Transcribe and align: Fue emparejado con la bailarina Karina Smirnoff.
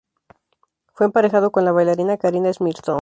Fue 0.95 1.05
emparejado 1.05 1.51
con 1.51 1.63
la 1.63 1.71
bailarina 1.73 2.17
Karina 2.17 2.51
Smirnoff. 2.51 2.99